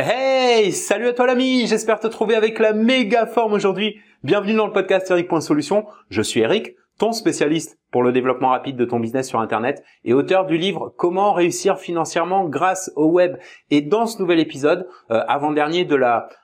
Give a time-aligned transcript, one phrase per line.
[0.00, 3.98] Hey, salut à toi l'ami, j'espère te trouver avec la méga forme aujourd'hui.
[4.22, 5.86] Bienvenue dans le podcast Eric.solution.
[6.08, 10.14] Je suis Eric, ton spécialiste pour le développement rapide de ton business sur Internet et
[10.14, 13.38] auteur du livre Comment réussir financièrement grâce au web.
[13.72, 15.98] Et dans ce nouvel épisode, euh, avant-dernier de,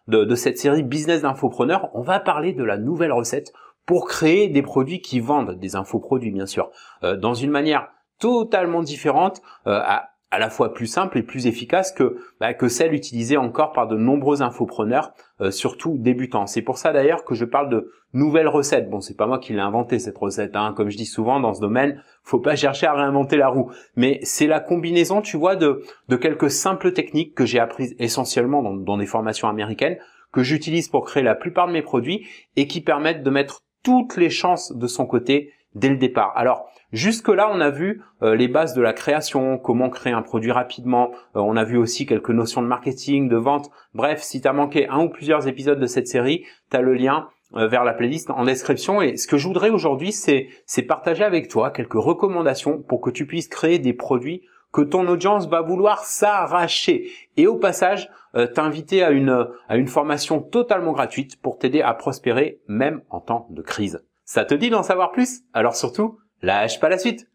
[0.09, 3.53] de, cette série Business d'infopreneur, on va parler de la nouvelle recette
[3.87, 6.73] pour créer des produits qui vendent, des infoproduits bien sûr,
[7.05, 7.87] euh, dans une manière
[8.19, 12.67] totalement différente, euh, à à la fois plus simple et plus efficace que, bah, que
[12.67, 16.47] celle utilisée encore par de nombreux infopreneurs, euh, surtout débutants.
[16.49, 18.91] C'est pour ça d'ailleurs que je parle de nouvelles recettes.
[18.91, 20.75] Bon, c'est pas moi qui l'ai inventé cette recette, hein.
[20.77, 23.71] comme je dis souvent dans ce domaine, faut pas chercher à réinventer la roue.
[23.95, 25.85] Mais c'est la combinaison, tu vois, de,
[26.21, 29.99] quelques simples techniques que j'ai apprises essentiellement dans des formations américaines,
[30.33, 34.17] que j'utilise pour créer la plupart de mes produits et qui permettent de mettre toutes
[34.17, 36.33] les chances de son côté dès le départ.
[36.37, 40.53] Alors, jusque-là, on a vu euh, les bases de la création, comment créer un produit
[40.53, 41.11] rapidement.
[41.37, 43.71] Euh, on a vu aussi quelques notions de marketing, de vente.
[43.93, 46.95] Bref, si tu as manqué un ou plusieurs épisodes de cette série, tu as le
[46.95, 49.03] lien euh, vers la playlist en description.
[49.03, 50.49] Et ce que je voudrais aujourd'hui, c'est,
[50.87, 55.49] partager avec toi quelques recommandations pour que tu puisses créer des produits que ton audience
[55.49, 57.09] va vouloir s'arracher.
[57.37, 58.11] Et au passage,
[58.55, 64.03] t'inviter à une formation totalement gratuite pour t'aider à prospérer même en temps de crise.
[64.27, 65.43] Ça te dit d'en savoir plus?
[65.53, 67.29] Alors surtout, lâche pas la suite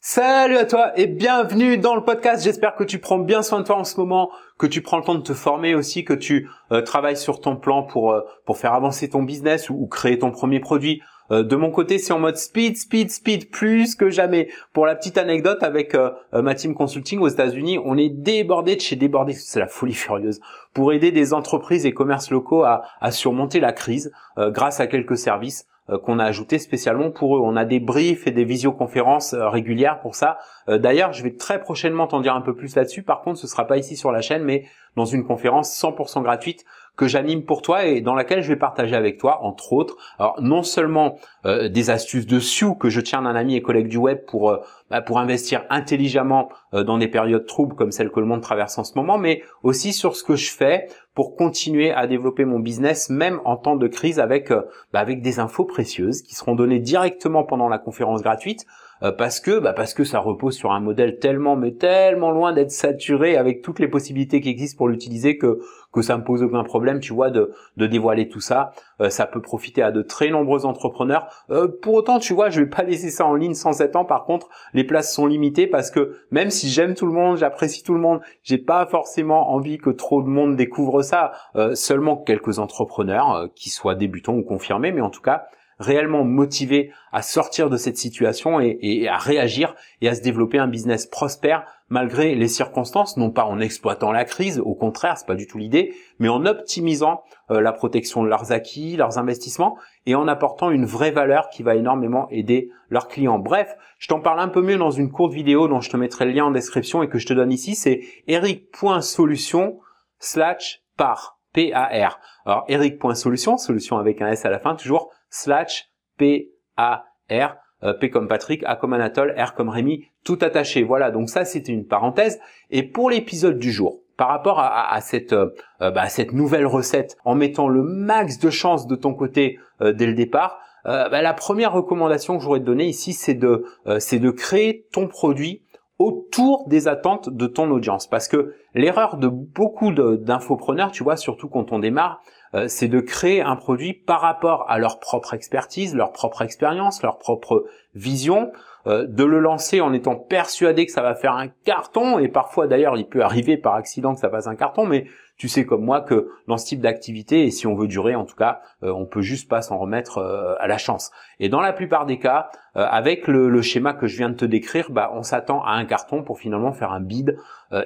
[0.00, 2.42] Salut à toi et bienvenue dans le podcast.
[2.42, 5.04] J'espère que tu prends bien soin de toi en ce moment, que tu prends le
[5.04, 8.58] temps de te former aussi, que tu euh, travailles sur ton plan pour euh, pour
[8.58, 11.00] faire avancer ton business ou créer ton premier produit.
[11.32, 14.48] Euh, de mon côté, c'est en mode speed, speed, speed, plus que jamais.
[14.72, 18.76] Pour la petite anecdote, avec euh, euh, ma team consulting aux États-Unis, on est débordé
[18.76, 20.40] de chez débordé, c'est la folie furieuse,
[20.74, 25.66] pour aider des entreprises et commerces locaux à, surmonter la crise grâce à quelques services
[26.04, 27.40] qu'on a ajoutés spécialement pour eux.
[27.42, 30.38] On a des briefs et des visioconférences régulières pour ça.
[30.68, 33.02] D'ailleurs, je vais très prochainement t'en dire un peu plus là-dessus.
[33.02, 34.64] Par contre, ce sera pas ici sur la chaîne, mais
[34.96, 36.64] dans une conférence 100% gratuite
[36.96, 40.36] que j'anime pour toi et dans laquelle je vais partager avec toi, entre autres, alors
[40.40, 41.16] non seulement
[41.46, 44.50] euh, des astuces de Sioux que je tiens d'un ami et collègue du web pour
[44.50, 44.58] euh,
[44.90, 48.76] bah, pour investir intelligemment euh, dans des périodes troubles comme celles que le monde traverse
[48.76, 52.58] en ce moment, mais aussi sur ce que je fais pour continuer à développer mon
[52.58, 56.78] business même en temps de crise avec bah, avec des infos précieuses qui seront données
[56.78, 58.66] directement pendant la conférence gratuite
[59.10, 62.70] parce que bah, parce que ça repose sur un modèle tellement mais tellement loin d'être
[62.70, 65.60] saturé avec toutes les possibilités qui existent pour l'utiliser que
[65.92, 68.72] que ça me pose aucun problème, tu vois, de, de dévoiler tout ça.
[69.00, 71.26] Euh, ça peut profiter à de très nombreux entrepreneurs.
[71.50, 74.04] Euh, pour autant, tu vois, je vais pas laisser ça en ligne sans 7 ans.
[74.04, 77.82] Par contre, les places sont limitées parce que même si j'aime tout le monde, j'apprécie
[77.82, 81.32] tout le monde, j'ai pas forcément envie que trop de monde découvre ça.
[81.56, 85.46] Euh, seulement quelques entrepreneurs, qui soient débutants ou confirmés, mais en tout cas
[85.82, 90.68] réellement motivés à sortir de cette situation et, à réagir et à se développer un
[90.68, 95.34] business prospère malgré les circonstances, non pas en exploitant la crise, au contraire, c'est pas
[95.34, 99.76] du tout l'idée, mais en optimisant euh, la protection de leurs acquis, leurs investissements
[100.06, 103.38] et en apportant une vraie valeur qui va énormément aider leurs clients.
[103.38, 106.24] Bref, je t'en parle un peu mieux dans une courte vidéo dont je te mettrai
[106.24, 109.78] le lien en description et que je te donne ici, c'est eric.solution
[110.18, 112.18] slash par P-A-R.
[112.44, 117.56] Alors, eric.solution, solution avec un S à la fin, toujours, slash P-A-R.
[117.84, 120.82] Euh, P comme Patrick, A comme Anatole, R comme Rémi, tout attaché.
[120.84, 122.40] Voilà, donc ça c'était une parenthèse.
[122.70, 127.34] Et pour l'épisode du jour, par rapport à, cette, euh, bah, cette nouvelle recette, en
[127.34, 131.72] mettant le max de chance de ton côté euh, dès le départ, bah, la première
[131.72, 135.61] recommandation que je voudrais te donner ici, c'est de créer ton produit
[136.02, 138.08] autour des attentes de ton audience.
[138.08, 142.20] Parce que l'erreur de beaucoup d'infopreneurs, tu vois, surtout quand on démarre,
[142.54, 147.02] euh, c'est de créer un produit par rapport à leur propre expertise, leur propre expérience,
[147.02, 147.64] leur propre
[147.94, 148.50] vision,
[148.86, 152.66] euh, de le lancer en étant persuadé que ça va faire un carton, et parfois
[152.66, 155.06] d'ailleurs il peut arriver par accident que ça fasse un carton, mais
[155.36, 158.24] tu sais comme moi que dans ce type d'activité, et si on veut durer en
[158.24, 160.18] tout cas, euh, on peut juste pas s'en remettre
[160.58, 161.10] à la chance.
[161.38, 164.90] Et dans la plupart des cas, avec le, schéma que je viens de te décrire,
[164.90, 167.36] bah, on s'attend à un carton pour finalement faire un bid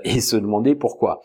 [0.04, 1.22] et se demander pourquoi.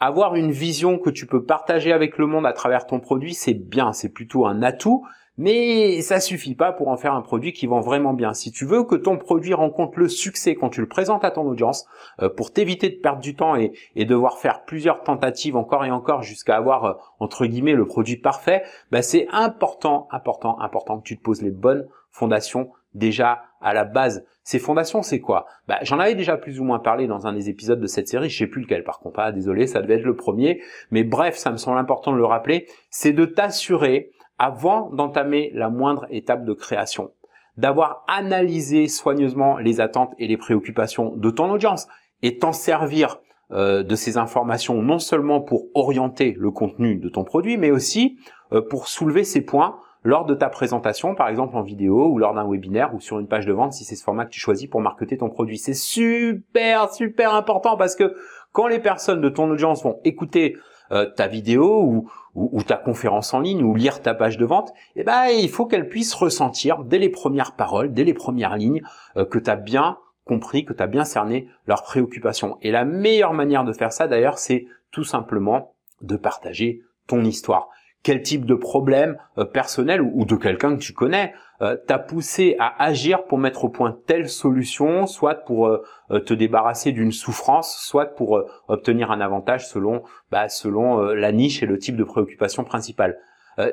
[0.00, 3.54] Avoir une vision que tu peux partager avec le monde à travers ton produit, c'est
[3.54, 7.66] bien, c'est plutôt un atout, mais ça suffit pas pour en faire un produit qui
[7.66, 8.34] vend vraiment bien.
[8.34, 11.42] Si tu veux que ton produit rencontre le succès quand tu le présentes à ton
[11.42, 11.86] audience,
[12.22, 13.72] euh, pour t'éviter de perdre du temps et,
[14.04, 18.62] devoir faire plusieurs tentatives encore et encore jusqu'à avoir euh, entre guillemets le produit parfait,
[18.92, 23.84] bah c'est important, important, important que tu te poses les bonnes fondations déjà à la
[23.84, 24.24] base.
[24.44, 25.46] Ces fondations, c'est quoi?
[25.66, 28.28] Bah, J'en avais déjà plus ou moins parlé dans un des épisodes de cette série,
[28.28, 30.60] je sais plus lequel par contre, ah, désolé, ça devait être le premier,
[30.90, 35.68] mais bref, ça me semble important de le rappeler, c'est de t'assurer avant d'entamer la
[35.68, 37.12] moindre étape de création,
[37.56, 41.86] d'avoir analysé soigneusement les attentes et les préoccupations de ton audience
[42.22, 43.20] et t'en servir
[43.52, 48.18] euh, de ces informations non seulement pour orienter le contenu de ton produit, mais aussi
[48.52, 52.34] euh, pour soulever ces points lors de ta présentation, par exemple en vidéo ou lors
[52.34, 54.68] d'un webinaire ou sur une page de vente si c'est ce format que tu choisis
[54.68, 55.58] pour marketer ton produit.
[55.58, 58.14] C'est super, super important parce que
[58.52, 60.56] quand les personnes de ton audience vont écouter
[60.92, 65.04] euh, ta vidéo ou, ta conférence en ligne ou lire ta page de vente, eh
[65.04, 68.82] ben, il faut qu'elles puissent ressentir dès les premières paroles, dès les premières lignes,
[69.16, 72.58] euh, que tu as bien compris, que tu as bien cerné leurs préoccupations.
[72.62, 77.68] Et la meilleure manière de faire ça d'ailleurs, c'est tout simplement de partager ton histoire
[78.04, 82.54] quel type de problème euh, personnel ou, de quelqu'un que tu connais euh, t'a poussé
[82.60, 85.82] à agir pour mettre au point telle solution, soit pour euh,
[86.20, 91.66] te débarrasser d'une souffrance, soit pour obtenir un avantage selon bah, selon la niche et
[91.66, 93.18] le type de préoccupation principale.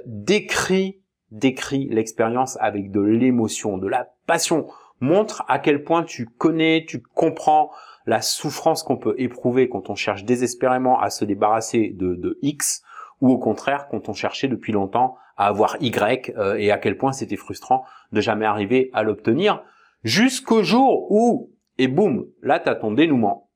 [0.06, 1.02] décris
[1.32, 4.68] décris l'expérience avec de l'émotion, de la passion.
[5.00, 7.72] Montre à quel point tu connais, tu comprends
[8.06, 12.84] la souffrance qu'on peut éprouver quand on cherche désespérément à se débarrasser de, de X
[13.22, 16.98] ou au contraire quand on cherchait depuis longtemps à avoir Y euh, et à quel
[16.98, 19.64] point c'était frustrant de jamais arriver à l'obtenir
[20.04, 23.50] jusqu'au jour où et boum, là tu ton dénouement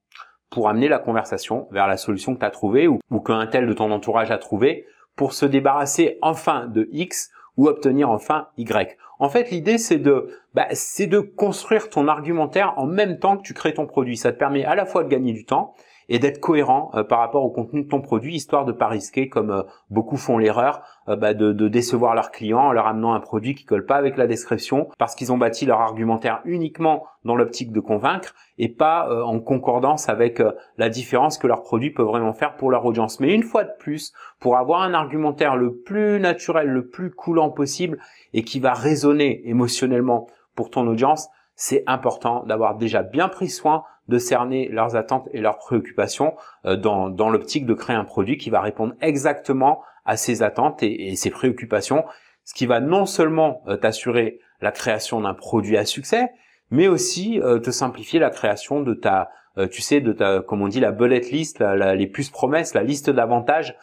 [0.50, 3.66] pour amener la conversation vers la solution que tu as trouvée ou, ou qu'un tel
[3.66, 4.86] de ton entourage a trouvé
[5.16, 8.96] pour se débarrasser enfin de X ou obtenir enfin Y.
[9.18, 13.42] En fait, l'idée c'est de bah, c'est de construire ton argumentaire en même temps que
[13.42, 14.16] tu crées ton produit.
[14.16, 15.74] Ça te permet à la fois de gagner du temps
[16.08, 19.28] et d'être cohérent euh, par rapport au contenu de ton produit, histoire de pas risquer,
[19.28, 23.14] comme euh, beaucoup font l'erreur, euh, bah, de, de, décevoir leurs clients en leur amenant
[23.14, 27.04] un produit qui colle pas avec la description, parce qu'ils ont bâti leur argumentaire uniquement
[27.24, 30.40] dans l'optique de convaincre et pas en concordance avec
[30.78, 33.18] la différence que leur produit peut vraiment faire pour leur audience.
[33.18, 37.50] Mais une fois de plus, pour avoir un argumentaire le plus naturel, le plus coulant
[37.50, 37.98] possible
[38.32, 43.82] et qui va résonner émotionnellement pour ton audience, c'est important d'avoir déjà bien pris soin
[44.08, 48.38] de cerner leurs attentes et leurs préoccupations euh, dans, dans l'optique de créer un produit
[48.38, 52.04] qui va répondre exactement à ces attentes et, et ces préoccupations,
[52.44, 56.30] ce qui va non seulement euh, t'assurer la création d'un produit à succès,
[56.70, 59.30] mais aussi euh, te simplifier la création de ta,
[59.70, 63.08] tu sais, de ta, comme on dit, la bullet list, les plus promesses, la liste
[63.08, 63.74] d'avantages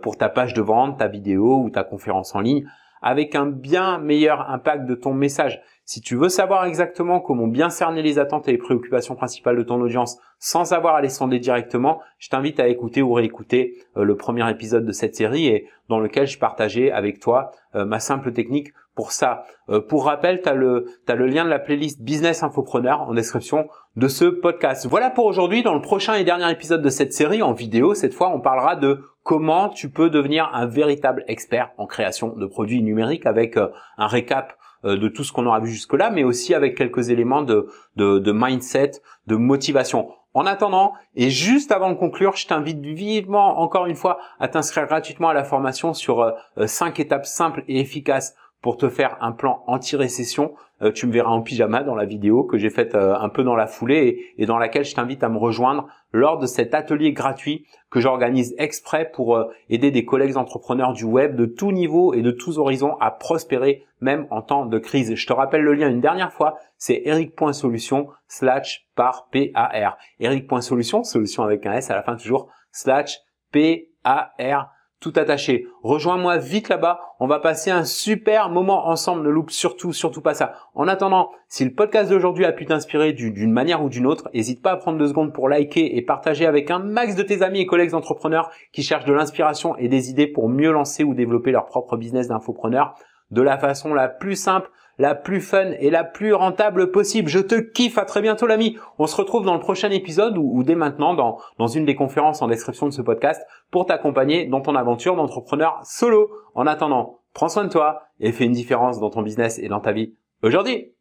[0.00, 2.66] pour ta page de vente, ta vidéo ou ta conférence en ligne,
[3.02, 5.60] avec un bien meilleur impact de ton message.
[5.90, 9.62] Si tu veux savoir exactement comment bien cerner les attentes et les préoccupations principales de
[9.62, 14.04] ton audience sans avoir à les sonder directement, je t'invite à écouter ou réécouter euh,
[14.04, 18.00] le premier épisode de cette série et dans lequel je partageais avec toi euh, ma
[18.00, 19.44] simple technique pour ça.
[19.70, 23.14] Euh, pour rappel, tu as le, as le lien de la playlist Business Infopreneur en
[23.14, 24.86] description de ce podcast.
[24.86, 25.62] Voilà pour aujourd'hui.
[25.62, 28.76] Dans le prochain et dernier épisode de cette série en vidéo, cette fois, on parlera
[28.76, 34.06] de comment tu peux devenir un véritable expert en création de produits numériques avec un
[34.06, 34.52] récap
[34.84, 38.92] de tout ce qu'on aura vu jusque-là, mais aussi avec quelques éléments de, de, mindset,
[39.26, 40.10] de motivation.
[40.34, 44.86] En attendant, et juste avant de conclure, je t'invite vivement, encore une fois, à t'inscrire
[44.86, 46.32] gratuitement à la formation sur
[46.64, 50.54] 5 euh, étapes simples et efficaces pour te faire un plan anti-récession.
[50.82, 53.42] Euh, tu me verras en pyjama dans la vidéo que j'ai faite euh, un peu
[53.42, 57.12] dans la foulée et, dans laquelle je t'invite à me rejoindre lors de cet atelier
[57.12, 62.14] gratuit que j'organise exprès pour euh, aider des collègues entrepreneurs du web de tout niveau
[62.14, 65.14] et de tous horizons à prospérer même en temps de crise.
[65.14, 69.96] Je te rappelle le lien une dernière fois, c'est eric.solution slash par P-A-R.
[70.20, 73.18] Eric.solution, solution avec un S à la fin toujours, slash
[73.50, 74.68] P-A-R
[75.00, 75.66] tout attaché.
[75.82, 77.00] Rejoins-moi vite là-bas.
[77.20, 79.24] On va passer un super moment ensemble.
[79.24, 80.54] Ne loupe surtout, surtout pas ça.
[80.74, 84.62] En attendant, si le podcast d'aujourd'hui a pu t'inspirer d'une manière ou d'une autre, n'hésite
[84.62, 87.60] pas à prendre deux secondes pour liker et partager avec un max de tes amis
[87.60, 91.52] et collègues entrepreneurs qui cherchent de l'inspiration et des idées pour mieux lancer ou développer
[91.52, 92.94] leur propre business d'infopreneur
[93.30, 97.28] de la façon la plus simple, la plus fun et la plus rentable possible.
[97.28, 98.76] Je te kiffe, à très bientôt l'ami.
[98.98, 102.42] On se retrouve dans le prochain épisode ou, dès maintenant dans, dans une des conférences
[102.42, 106.30] en description de ce podcast pour t'accompagner dans ton aventure d'entrepreneur solo.
[106.54, 109.80] En attendant, prends soin de toi et fais une différence dans ton business et dans
[109.80, 110.92] ta vie aujourd'hui.